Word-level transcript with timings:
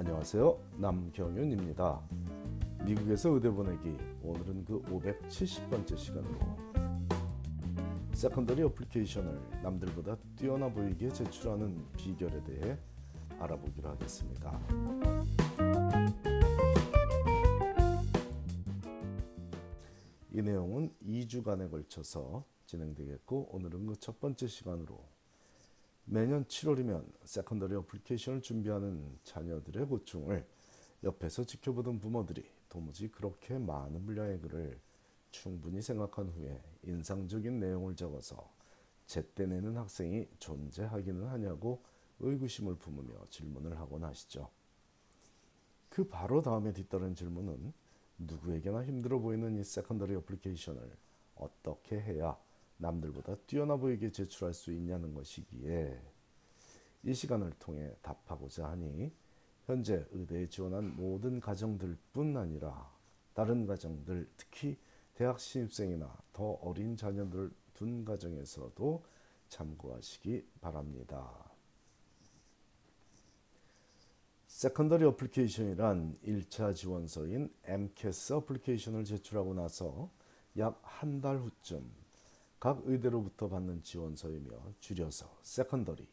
안녕하세요. 0.00 0.58
남경윤입니다. 0.78 2.00
미국에서 2.86 3.28
의대 3.34 3.50
보내기 3.50 3.98
오늘은 4.22 4.64
그 4.64 4.80
570번째 4.84 5.94
시간으로 5.94 6.38
secondary 8.14 8.62
application을 8.62 9.62
남들보다 9.62 10.16
뛰어나 10.36 10.70
보이게 10.70 11.10
제출하는 11.10 11.84
비결에 11.98 12.42
대해 12.44 12.78
알아보기로 13.40 13.90
하겠습니다. 13.90 14.58
이 20.30 20.40
내용은 20.40 20.94
2주간에 21.06 21.70
걸쳐서 21.70 22.46
진행되겠고 22.64 23.50
오늘은 23.52 23.84
그 23.84 23.96
첫 23.96 24.18
번째 24.18 24.46
시간으로 24.46 25.19
매년 26.12 26.44
7월이면 26.44 27.04
secondary 27.22 27.76
application을 27.76 28.42
준비하는 28.42 29.16
자녀들의 29.22 29.86
고충을 29.86 30.44
옆에서 31.04 31.44
지켜보던 31.44 32.00
부모들이 32.00 32.50
도무지 32.68 33.06
그렇게 33.06 33.56
많은 33.56 34.04
분량의 34.04 34.40
글을 34.40 34.80
충분히 35.30 35.80
생각한 35.80 36.30
후에 36.30 36.60
인상적인 36.82 37.60
내용을 37.60 37.94
적어서 37.94 38.52
제때 39.06 39.46
내는 39.46 39.76
학생이 39.76 40.26
존재하기는 40.40 41.28
하냐고 41.28 41.84
의구심을 42.18 42.74
품으며 42.74 43.26
질문을 43.30 43.78
하곤 43.78 44.02
하시죠. 44.02 44.50
그 45.88 46.08
바로 46.08 46.42
다음에 46.42 46.72
뒤따른 46.72 47.14
질문은 47.14 47.72
누구에게나 48.18 48.84
힘들어 48.84 49.20
보이는 49.20 49.56
이 49.56 49.62
secondary 49.62 50.16
application을 50.16 50.90
어떻게 51.36 52.00
해야 52.00 52.36
남들보다 52.80 53.36
뛰어나 53.46 53.76
보이게 53.76 54.10
제출할 54.10 54.54
수 54.54 54.72
있냐는 54.72 55.14
것이기에 55.14 56.00
이 57.04 57.14
시간을 57.14 57.52
통해 57.58 57.94
답하고자 58.02 58.68
하니 58.68 59.12
현재 59.66 60.06
의대에 60.10 60.48
지원한 60.48 60.96
모든 60.96 61.40
가정들뿐 61.40 62.36
아니라 62.36 62.90
다른 63.34 63.66
가정들 63.66 64.28
특히 64.36 64.76
대학 65.14 65.38
신입생이나 65.38 66.16
더 66.32 66.52
어린 66.62 66.96
자녀들 66.96 67.50
둔 67.74 68.04
가정에서도 68.04 69.04
참고하시기 69.48 70.46
바랍니다. 70.60 71.50
Secondary 74.46 75.04
application이란 75.04 76.18
1차 76.24 76.74
지원서인 76.74 77.52
MCAS 77.64 78.32
어플리케이션을 78.34 79.04
제출하고 79.04 79.54
나서 79.54 80.10
약 80.58 80.82
한 80.82 81.20
달 81.20 81.38
후쯤 81.38 81.99
각 82.60 82.82
의대로부터 82.84 83.48
받는 83.48 83.82
지원서이며 83.82 84.50
줄여서 84.80 85.38
secondary 85.42 86.06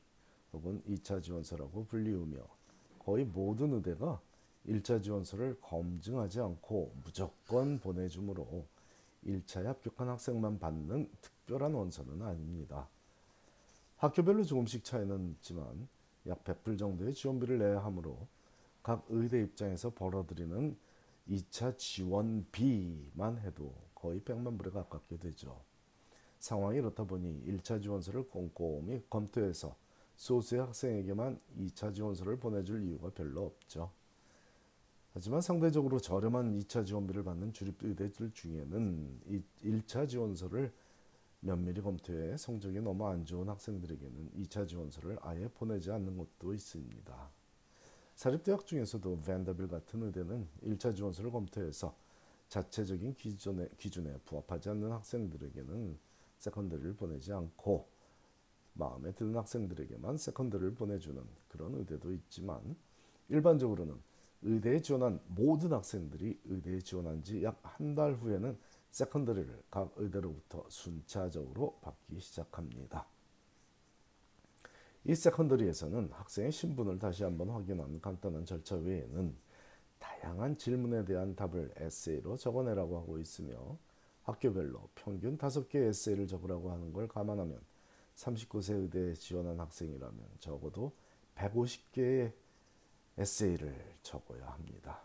혹은 0.54 0.81
2차 0.88 1.22
지원서라고 1.22 1.86
불리우며 1.88 2.39
거의 3.00 3.26
모든 3.26 3.73
의대가 3.73 4.22
1차 4.66 5.04
지원서를 5.04 5.59
검증하지 5.59 6.39
않고 6.39 6.94
무조건 7.04 7.80
보내주므로 7.80 8.66
1차에 9.26 9.64
합격한 9.64 10.08
학생만 10.08 10.59
받는 10.59 11.12
특별한 11.22 11.73
원서는 11.73 12.22
아닙니다. 12.22 12.88
학교별로 13.98 14.45
조금씩 14.45 14.86
차이는 14.86 15.32
있지만 15.32 15.89
약 16.28 16.45
100불 16.45 16.80
정도의 16.80 17.14
지원비를 17.14 17.58
내야 17.59 17.84
하므로 17.84 18.26
각 18.84 19.06
의대 19.09 19.42
입장에서 19.42 19.89
벌어들이는 19.89 20.78
2차 21.30 21.78
지원비만 21.78 23.39
해도 23.39 23.76
거의 23.94 24.22
100만 24.22 24.58
불에 24.58 24.72
가깝게 24.72 25.17
되죠. 25.17 25.61
상황이 26.39 26.77
이렇다 26.77 27.03
보니 27.03 27.43
1차 27.45 27.81
지원서를 27.81 28.27
꼼꼼히 28.30 29.03
검토해서 29.09 29.75
소수의 30.16 30.61
학생에게만 30.61 31.39
2차 31.59 31.93
지원서를 31.93 32.38
보내줄 32.38 32.83
이유가 32.83 33.09
별로 33.09 33.45
없죠. 33.45 33.91
하지만 35.13 35.41
상대적으로 35.41 35.99
저렴한 35.99 36.59
2차 36.59 36.85
지원비를 36.85 37.23
받는 37.23 37.53
주립의대들 37.53 38.31
중에는 38.31 39.19
1차 39.64 40.08
지원서를 40.08 40.71
면밀히 41.39 41.81
검토해 41.81 42.37
성적이 42.37 42.81
너무 42.81 43.08
안 43.08 43.26
좋은 43.26 43.47
학생들에게는 43.47 44.31
2차 44.37 44.67
지원서를 44.67 45.17
아예 45.21 45.47
보내지 45.47 45.92
않는 45.92 46.17
곳도 46.17 46.53
있습니다. 46.53 47.31
사립대학 48.15 48.65
중에서도 48.65 49.21
밴더빌 49.21 49.67
같은 49.67 50.02
의대는 50.03 50.47
1차 50.64 50.95
지원서를 50.95 51.31
검토해서 51.31 51.95
자체적인 52.49 53.15
기준에, 53.15 53.67
기준에 53.77 54.17
부합하지 54.26 54.70
않는 54.70 54.92
학생들에게는 54.92 55.97
secondary를 56.38 56.95
보내지 56.95 57.33
않고 57.33 57.87
마음에 58.73 59.11
드는 59.14 59.36
학생들에게만 59.36 60.17
secondary를 60.17 60.76
보내주는 60.75 61.21
그런 61.48 61.75
의대도 61.75 62.14
있지만 62.14 62.75
일반적으로는 63.30 63.99
의대에 64.43 64.81
지원한 64.81 65.20
모든 65.27 65.73
학생들이 65.73 66.39
의대에 66.45 66.80
지원한 66.80 67.23
지 67.23 67.42
약 67.43 67.59
한 67.64 67.95
달 67.95 68.14
후에는 68.14 68.58
secondary를 68.92 69.64
각 69.71 69.92
의대로부터 69.97 70.64
순차적으로 70.70 71.80
받기 71.81 72.20
시작합니다. 72.20 73.08
이 75.05 75.15
세컨더리에서는 75.15 76.11
학생의 76.11 76.52
신분을 76.52 76.99
다시 76.99 77.23
한번 77.23 77.49
확인하는 77.49 77.99
간단한 78.02 78.45
절차 78.45 78.76
외에는 78.76 79.36
다양한 79.99 80.58
질문에 80.58 81.05
대한 81.05 81.36
답을 81.36 81.71
에세이로 81.77 82.37
적어내라고 82.37 82.97
하고 82.97 83.17
있으며 83.20 83.77
학교별로 84.27 84.89
평균 84.95 85.38
5개 85.38 85.76
에세이를 85.76 86.27
적으라고 86.27 86.71
하는 86.71 86.92
걸 86.93 87.08
감안하면 87.08 87.60
39세 88.15 88.73
의대에 88.82 89.14
지원한 89.14 89.60
학생이라면 89.60 90.20
적어도 90.39 90.92
150개의 91.36 92.33
에세이를 93.17 93.95
적어야 94.04 94.48
합니다. 94.48 95.02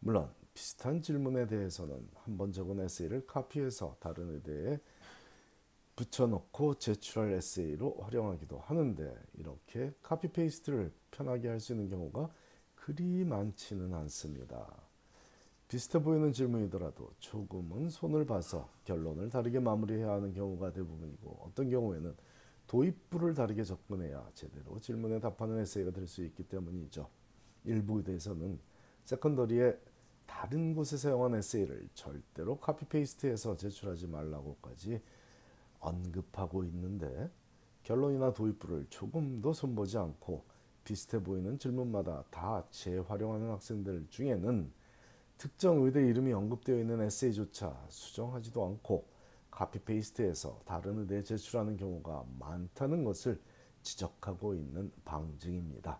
물론 0.00 0.30
비슷한 0.54 1.02
질문에 1.02 1.46
대해서는 1.46 2.08
한 2.14 2.36
번 2.38 2.52
적은 2.52 2.80
에세이를 2.80 3.26
카피해서 3.26 3.96
다른 4.00 4.30
의대에 4.34 4.78
붙여놓고 5.96 6.76
제출할 6.78 7.32
에세이로 7.32 7.98
활용하기도 8.00 8.58
하는데 8.58 9.14
이렇게 9.34 9.92
copy 10.02 10.28
paste를 10.28 10.92
편하게 11.10 11.48
할 11.48 11.60
수 11.60 11.72
있는 11.72 11.90
경우가 11.90 12.30
그리 12.74 13.24
많지는 13.24 13.92
않습니다. 13.92 14.89
비슷해 15.70 16.02
보이는 16.02 16.32
질문이더라도 16.32 17.12
조금은 17.20 17.90
손을 17.90 18.26
봐서 18.26 18.68
결론을 18.86 19.30
다르게 19.30 19.60
마무리해야 19.60 20.10
하는 20.10 20.34
경우가 20.34 20.72
대부분이고 20.72 21.44
어떤 21.44 21.70
경우에는 21.70 22.12
도입부를 22.66 23.34
다르게 23.34 23.62
접근해야 23.62 24.28
제대로 24.34 24.80
질문에 24.80 25.20
답하는 25.20 25.60
에세이가 25.60 25.92
될 25.92 26.08
수 26.08 26.24
있기 26.24 26.42
때문이죠. 26.48 27.08
일부 27.66 27.98
의대에서는 27.98 28.58
secondary에 29.04 29.78
다른 30.26 30.74
곳에 30.74 30.96
사용한 30.96 31.36
에세이를 31.36 31.88
절대로 31.94 32.58
copy 32.58 32.84
paste해서 32.84 33.56
제출하지 33.56 34.08
말라고까지 34.08 35.00
언급하고 35.78 36.64
있는데 36.64 37.30
결론이나 37.84 38.32
도입부를 38.32 38.86
조금도 38.90 39.52
손보지 39.52 39.98
않고 39.98 40.42
비슷해 40.82 41.22
보이는 41.22 41.56
질문마다 41.60 42.24
다 42.28 42.64
재활용하는 42.72 43.50
학생들 43.50 44.08
중에는 44.10 44.79
특정 45.40 45.82
의대 45.82 46.06
이름이 46.06 46.34
언급되어 46.34 46.78
있는 46.78 47.00
에세이조차 47.00 47.86
수정하지도 47.88 48.62
않고 48.62 49.06
카피 49.50 49.78
페이스트해서 49.78 50.60
다른 50.66 50.98
의대에 50.98 51.22
제출하는 51.22 51.78
경우가 51.78 52.26
많다는 52.38 53.04
것을 53.04 53.40
지적하고 53.82 54.54
있는 54.54 54.92
방증입니다. 55.06 55.98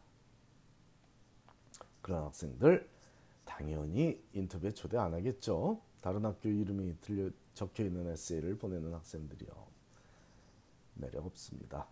그런 2.03 2.25
학생들 2.25 2.87
당연히 3.47 4.23
인터뷰에 4.35 4.73
초대 4.73 4.99
안 4.99 5.15
하겠죠. 5.15 5.81
다른 6.03 6.27
학교 6.27 6.51
이름이 6.51 7.01
들려 7.01 7.31
적혀 7.55 7.85
있는 7.85 8.09
에세이를 8.09 8.59
보내는 8.59 8.93
학생들이요. 8.93 9.67
매력 10.97 11.25
없습니다. 11.25 11.89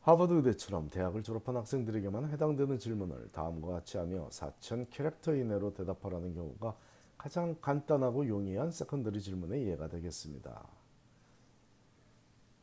하버드 0.00 0.32
의대처럼 0.32 0.90
대학을 0.90 1.22
졸업한 1.22 1.56
학생들에게만 1.56 2.30
해당되는 2.30 2.78
질문을 2.78 3.30
다음과 3.32 3.68
같이 3.68 3.98
하며 3.98 4.28
4천 4.28 4.86
캐릭터 4.90 5.34
이내로 5.34 5.74
대답하라는 5.74 6.34
경우가 6.34 6.76
가장 7.18 7.56
간단하고 7.60 8.26
용이한 8.26 8.70
secondary 8.70 9.20
질문의 9.20 9.66
예가 9.68 9.88
되겠습니다. 9.88 10.66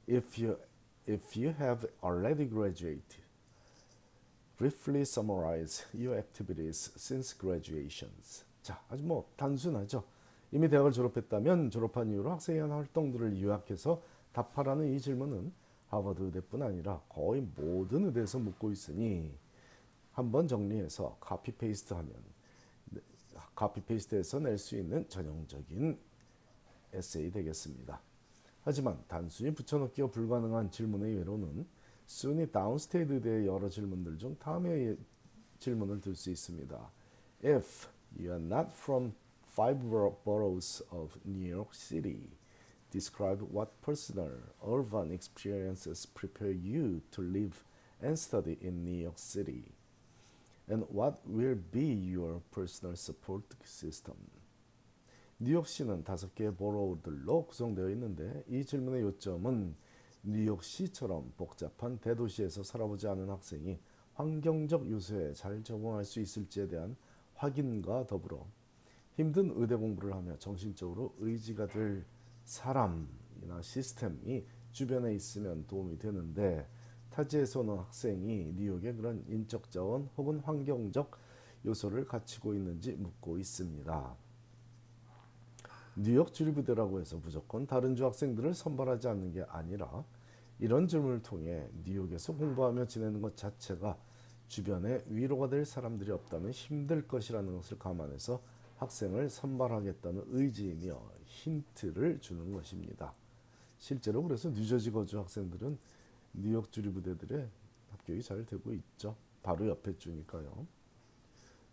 If 0.09 0.43
you, 0.43 0.57
if 1.07 1.37
you 1.37 1.53
have 1.59 1.87
already 2.03 2.49
graduated, 2.49 3.25
briefly 4.57 5.01
summarize 5.01 5.85
your 5.93 6.17
activities 6.17 6.93
since 6.95 7.37
graduations. 7.37 8.45
자, 8.61 8.81
아주 8.89 9.03
뭐 9.03 9.29
단순하죠. 9.35 10.03
이미 10.51 10.69
대학을 10.69 10.93
졸업했다면 10.93 11.69
졸업한 11.69 12.09
이후로 12.11 12.31
학생의 12.31 12.61
활동들을 12.61 13.41
요약해서 13.41 14.01
답하라는 14.31 14.93
이 14.93 14.99
질문은 14.99 15.51
하버드 15.95 16.23
의대뿐 16.23 16.61
아니라 16.61 17.01
거의 17.09 17.41
모든 17.41 18.05
의대에서 18.05 18.39
묻고 18.39 18.71
있으니 18.71 19.33
한번 20.11 20.47
정리해서 20.47 21.17
copy 21.19 21.53
paste하면 21.53 22.13
copy 23.55 23.81
paste해서 23.81 24.39
낼 24.39 24.57
수 24.57 24.77
있는 24.77 25.07
전형적인 25.09 25.97
에세이 26.93 27.31
되겠습니다. 27.31 28.01
하지만 28.61 29.03
단순히 29.07 29.53
붙여넣기가 29.53 30.09
불가능한 30.09 30.71
질문의 30.71 31.17
예로는 31.17 31.67
SUNY 32.05 32.49
Downstate 32.51 33.13
의대의 33.13 33.47
여러 33.47 33.69
질문들 33.69 34.17
중 34.17 34.37
다음의 34.39 34.97
질문을 35.59 36.01
들 36.01 36.15
수 36.15 36.29
있습니다. 36.31 36.91
If 37.43 37.87
you 38.17 38.31
are 38.31 38.43
not 38.43 38.69
from 38.71 39.13
five 39.51 39.79
boroughs 40.23 40.83
of 40.91 41.17
New 41.25 41.53
York 41.53 41.71
City, 41.73 42.29
describe 42.95 43.41
what 43.51 43.81
personal 43.81 44.31
urban 44.65 45.11
experiences 45.11 46.05
prepare 46.05 46.53
you 46.53 47.01
to 47.11 47.21
live 47.21 47.65
and 48.01 48.17
study 48.17 48.57
in 48.61 48.85
New 48.85 49.03
York 49.03 49.19
City. 49.19 49.73
And 50.69 50.85
what 50.89 51.19
will 51.27 51.57
be 51.71 51.83
your 51.83 52.41
personal 52.51 52.95
support 52.95 53.43
system? 53.65 54.15
뉴욕시는 55.39 56.05
다섯 56.05 56.33
개의 56.33 56.55
보로우들로 56.55 57.47
구성되어 57.47 57.89
있는데 57.89 58.45
이 58.47 58.63
질문의 58.63 59.01
요점은 59.01 59.75
뉴욕시처럼 60.23 61.33
복잡한 61.35 61.97
대도시에서 61.99 62.63
살아보지 62.63 63.09
않은 63.09 63.29
학생이 63.29 63.77
환경적 64.13 64.89
요소에 64.89 65.33
잘 65.33 65.61
적응할 65.61 66.05
수 66.05 66.21
있을지에 66.21 66.69
대한 66.69 66.95
확인과 67.33 68.07
더불어 68.07 68.47
힘든 69.15 69.51
의대 69.55 69.75
공부를 69.75 70.13
하며 70.13 70.39
정신적으로 70.39 71.13
의지가 71.19 71.67
될 71.67 72.05
사람이나 72.45 73.61
시스템이 73.61 74.45
주변에 74.71 75.13
있으면 75.13 75.65
도움이 75.67 75.97
되는데 75.99 76.67
타지에서 77.09 77.61
오는 77.61 77.77
학생이 77.77 78.53
뉴욕의 78.55 78.95
그런 78.95 79.23
인적 79.27 79.71
자원 79.71 80.09
혹은 80.17 80.39
환경적 80.39 81.11
요소를 81.65 82.05
갖추고 82.05 82.53
있는지 82.53 82.93
묻고 82.93 83.37
있습니다. 83.37 84.15
뉴욕 85.97 86.33
주립부대라고 86.33 86.99
해서 86.99 87.17
무조건 87.17 87.65
다른 87.65 87.95
주 87.95 88.05
학생들을 88.05 88.53
선발하지 88.53 89.07
않는 89.07 89.31
게 89.31 89.43
아니라 89.43 90.03
이런 90.59 90.87
질문을 90.87 91.21
통해 91.21 91.69
뉴욕에서 91.85 92.35
공부하며 92.35 92.87
지내는 92.87 93.21
것 93.21 93.37
자체가 93.37 93.97
주변에 94.47 95.03
위로가 95.07 95.49
될 95.49 95.65
사람들이 95.65 96.11
없다면 96.11 96.51
힘들 96.51 97.07
것이라는 97.07 97.55
것을 97.55 97.79
감안해서 97.79 98.41
학생을 98.77 99.29
선발하겠다는 99.29 100.25
의지이며 100.27 101.01
힌트를 101.25 102.19
주는 102.19 102.51
것입니다. 102.53 103.13
실제로 103.77 104.23
그래서 104.23 104.49
뉴저지 104.49 104.91
거주 104.91 105.19
학생들은 105.19 105.77
뉴욕 106.33 106.71
주립부대들의 106.71 107.49
합격이 107.91 108.21
잘 108.23 108.45
되고 108.45 108.73
있죠. 108.73 109.15
바로 109.43 109.67
옆에 109.67 109.97
주니까요. 109.97 110.65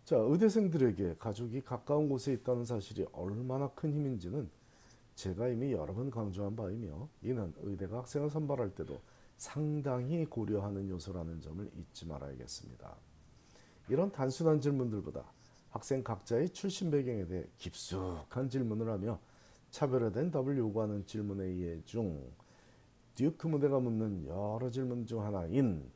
자, 0.05 0.17
의대생들에게 0.17 1.15
가족이 1.17 1.61
가까운 1.61 2.09
곳에 2.09 2.33
있다는 2.33 2.65
사실이 2.65 3.05
얼마나 3.13 3.69
큰 3.69 3.93
힘인지는 3.93 4.49
제가 5.15 5.47
이미 5.49 5.71
여러 5.71 5.93
번 5.93 6.09
강조한 6.09 6.55
바이며 6.55 7.07
이는 7.21 7.53
의대가 7.61 7.99
학생을 7.99 8.29
선발할 8.29 8.75
때도 8.75 8.99
상당히 9.37 10.25
고려하는 10.25 10.89
요소라는 10.89 11.41
점을 11.41 11.69
잊지 11.75 12.05
말아야겠습니다. 12.07 12.95
이런 13.89 14.11
단순한 14.11 14.61
질문들보다 14.61 15.23
학생 15.73 16.03
각자의 16.03 16.49
출신 16.49 16.91
배경에 16.91 17.25
대해 17.25 17.45
깊숙한 17.57 18.47
질문을 18.47 18.91
하며 18.91 19.19
차별화된 19.71 20.29
답을 20.29 20.55
요구하는 20.59 21.03
질문의 21.03 21.59
예중 21.59 22.31
듀크 23.15 23.47
무대가 23.47 23.79
묻는 23.79 24.27
여러 24.27 24.69
질문 24.69 25.07
중 25.07 25.23
하나인 25.23 25.91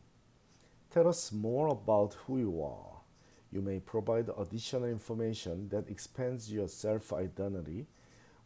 Tell 0.89 1.07
us 1.07 1.31
more 1.31 1.69
about 1.69 2.17
who 2.25 2.39
you 2.39 2.59
are. 2.63 3.03
You 3.51 3.61
may 3.61 3.79
provide 3.79 4.31
additional 4.35 4.89
information 4.89 5.69
that 5.69 5.87
expands 5.91 6.51
your 6.51 6.67
self-identity 6.67 7.85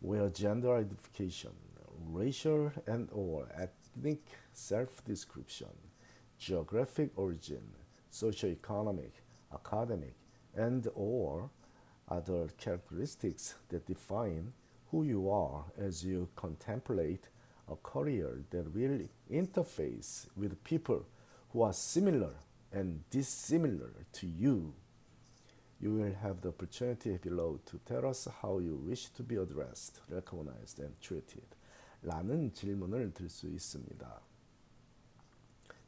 where 0.02 0.28
gender 0.34 0.76
identification, 0.76 1.54
racial 2.12 2.74
and 2.86 3.08
or 3.14 3.48
ethnic 3.56 4.20
self-description, 4.52 5.72
geographic 6.38 7.12
origin, 7.16 7.64
socioeconomic, 8.12 9.12
academic, 9.54 10.16
and 10.55 10.89
or 10.95 11.51
other 12.09 12.49
characteristics 12.59 13.55
that 13.69 13.87
define 13.87 14.53
who 14.91 15.03
you 15.03 15.31
are 15.31 15.65
as 15.79 16.05
you 16.05 16.29
contemplate 16.37 17.29
a 17.71 17.77
career 17.77 18.45
that 18.51 18.73
will 18.75 19.01
interface 19.31 20.27
with 20.37 20.63
people 20.63 21.05
who 21.51 21.63
are 21.63 21.73
similar 21.73 22.35
and 22.73 23.01
dissimilar 23.11 23.93
to 24.13 24.27
you. 24.27 24.73
You 25.81 25.93
will 25.95 26.15
have 26.23 26.41
the 26.41 26.49
opportunity 26.49 27.19
below 27.19 27.61
to 27.67 27.79
tell 27.85 28.07
us 28.07 28.29
how 28.41 28.59
you 28.61 28.77
wish 28.77 29.07
to 29.11 29.23
be 29.23 29.37
addressed, 29.37 30.01
recognized, 30.09 30.79
and 30.81 30.95
treated. 31.01 31.45
라는 32.03 32.53
질문을 32.53 33.13
들 33.13 33.29
수 33.29 33.49
있습니다. 33.49 34.21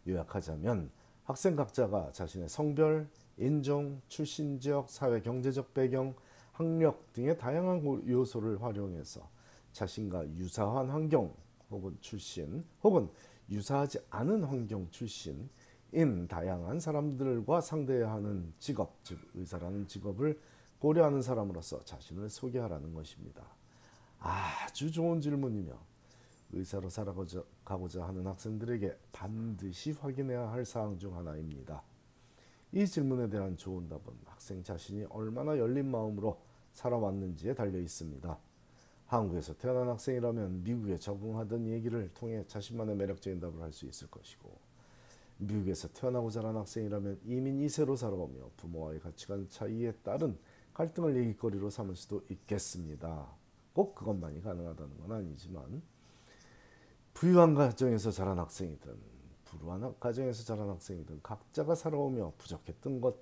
요약하자면 0.07 0.91
학생 1.25 1.55
각자가 1.55 2.13
자신의 2.13 2.49
성별, 2.49 3.09
인종, 3.38 4.02
출신 4.08 4.60
지역, 4.60 4.90
사회 4.90 5.22
경제적 5.22 5.74
배경, 5.74 6.14
학력 6.52 7.12
등의 7.14 7.38
다양한 7.38 8.08
요소를 8.08 8.62
활용해서 8.62 9.28
자신과 9.72 10.28
유사한 10.36 10.90
환경 10.90 11.34
혹은 11.72 11.98
출신 12.00 12.64
혹은 12.84 13.10
유사하지 13.50 14.00
않은 14.10 14.44
환경 14.44 14.90
출신인 14.92 15.50
다양한 16.28 16.80
사람들과 16.80 17.62
상대해야 17.62 18.12
하는 18.12 18.54
직업, 18.60 19.04
즉 19.04 19.20
의사라는 19.34 19.88
직업을 19.88 20.40
고려하는 20.80 21.22
사람으로서 21.22 21.84
자신을 21.86 22.30
소개하라는 22.30 22.94
것입니다. 22.94 23.44
아주 24.20 24.92
좋은 24.92 25.22
질문이며 25.22 25.74
의사로 26.52 26.90
살아가고자 26.90 28.08
하는 28.08 28.28
학생들에게 28.28 28.96
반드시 29.12 29.92
확인해야 29.92 30.52
할 30.52 30.66
사항 30.66 31.00
중 31.00 31.16
하나입니다. 31.18 31.82
이 32.74 32.88
질문에 32.88 33.30
대한 33.30 33.56
좋은 33.56 33.88
답은 33.88 34.02
학생 34.26 34.64
자신이 34.64 35.06
얼마나 35.10 35.58
열린 35.60 35.92
마음으로 35.92 36.42
살아왔는지에 36.72 37.54
달려 37.54 37.78
있습니다. 37.78 38.40
한국에서 39.06 39.54
태어난 39.54 39.90
학생이라면 39.90 40.64
미국에 40.64 40.98
적응하던 40.98 41.68
얘기를 41.68 42.10
통해 42.16 42.44
자신만의 42.48 42.96
매력적인 42.96 43.40
답을 43.40 43.62
할 43.62 43.72
수 43.72 43.86
있을 43.86 44.10
것이고 44.10 44.58
미국에서 45.38 45.88
태어나고 45.90 46.32
자란 46.32 46.56
학생이라면 46.56 47.20
이민 47.26 47.60
2세로 47.60 47.96
살아오며 47.96 48.50
부모와의 48.58 49.02
가치관 49.02 49.50
차이에 49.50 49.92
따른 50.04 50.36
갈등을 50.74 51.16
얘기거리로 51.16 51.70
삼을 51.70 51.96
수도 51.96 52.24
있겠습니다. 52.30 53.28
꼭 53.74 53.94
그것만이 53.94 54.42
가능하다는 54.42 54.98
건 54.98 55.12
아니지만 55.12 55.84
부유한 57.14 57.54
가정에서 57.54 58.10
자란 58.10 58.40
학생이든 58.40 59.13
불우한 59.54 59.96
가정에서 60.00 60.44
자란 60.44 60.70
학생이든 60.70 61.22
각자가 61.22 61.76
살아오며 61.76 62.34
부족했던 62.38 63.02
것 63.02 63.16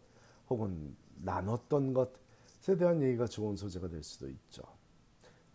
혹은 0.50 0.96
나눴던 1.16 1.94
것에 1.94 2.78
대한 2.78 3.02
얘기가 3.02 3.28
좋은 3.28 3.56
소재가 3.56 3.90
될 3.90 4.04
수도 4.04 4.30
있죠. 4.30 4.64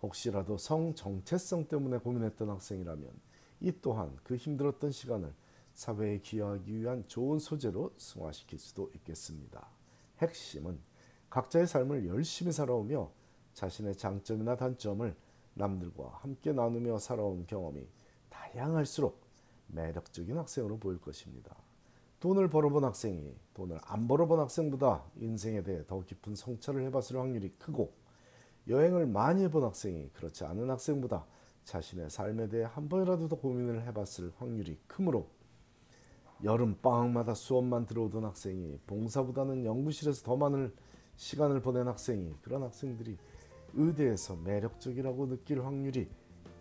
혹시라도 0.02 0.56
성 0.56 0.94
정체성 0.94 1.68
때문에 1.68 1.98
고민했던 1.98 2.48
학생이라면 2.48 3.10
이 3.60 3.72
또한 3.80 4.16
그 4.22 4.36
힘들었던 4.36 4.90
시간을 4.90 5.34
사회에 5.74 6.18
기여하기 6.20 6.78
위한 6.78 7.04
좋은 7.06 7.38
소재로 7.38 7.92
승화시킬 7.98 8.58
수도 8.58 8.90
있겠습니다. 8.94 9.68
핵심은 10.18 10.78
각자의 11.28 11.66
삶을 11.66 12.06
열심히 12.06 12.52
살아오며 12.52 13.10
자신의 13.54 13.96
장점이나 13.96 14.56
단점을 14.56 15.14
남들과 15.54 16.18
함께 16.20 16.52
나누며 16.52 16.98
살아온 16.98 17.46
경험이 17.46 17.86
다양할수록 18.28 19.25
매력적인 19.68 20.36
학생으로 20.36 20.78
보일 20.78 21.00
것입니다. 21.00 21.56
돈을 22.20 22.48
벌어본 22.48 22.84
학생이 22.84 23.34
돈을 23.54 23.78
안 23.84 24.08
벌어본 24.08 24.40
학생보다 24.40 25.04
인생에 25.16 25.62
대해 25.62 25.84
더 25.86 26.00
깊은 26.00 26.34
성찰을 26.34 26.82
해봤을 26.86 27.16
확률이 27.16 27.50
크고 27.58 27.92
여행을 28.68 29.06
많이 29.06 29.44
해본 29.44 29.62
학생이 29.62 30.10
그렇지 30.14 30.44
않은 30.44 30.70
학생보다 30.70 31.26
자신의 31.64 32.10
삶에 32.10 32.48
대해 32.48 32.64
한 32.64 32.88
번이라도 32.88 33.28
더 33.28 33.36
고민을 33.36 33.86
해봤을 33.86 34.32
확률이 34.38 34.78
크므로 34.86 35.28
여름 36.44 36.76
방학마다 36.80 37.34
수업만 37.34 37.86
들어오던 37.86 38.24
학생이 38.24 38.78
봉사보다는 38.86 39.64
연구실에서 39.64 40.22
더 40.22 40.36
많은 40.36 40.72
시간을 41.16 41.60
보낸 41.60 41.88
학생이 41.88 42.34
그런 42.42 42.62
학생들이 42.62 43.16
의대에서 43.74 44.36
매력적이라고 44.36 45.28
느낄 45.28 45.64
확률이 45.64 46.08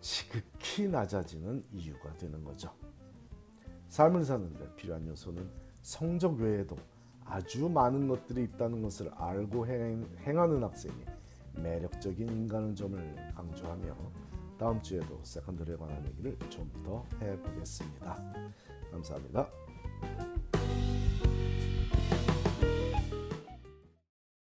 지극히 0.00 0.88
낮아지는 0.88 1.64
이유가 1.72 2.12
되는 2.16 2.42
거죠. 2.44 2.72
삶을 3.88 4.24
사는데 4.24 4.74
필요한 4.76 5.06
요소는 5.08 5.48
성적 5.82 6.34
외에도 6.38 6.76
아주 7.24 7.68
많은 7.68 8.08
것들이 8.08 8.44
있다는 8.44 8.82
것을 8.82 9.10
알고 9.14 9.66
행하는 9.66 10.62
학생이 10.62 10.94
매력적인 11.54 12.28
인간의 12.28 12.74
점을 12.76 13.32
강조하며 13.34 13.96
다음 14.58 14.80
주에도 14.82 15.20
세컨드리에 15.22 15.76
관한 15.76 16.04
얘기를 16.06 16.36
좀 16.50 16.66
더 16.84 17.04
해보겠습니다. 17.20 18.16
감사합니다. 18.92 19.48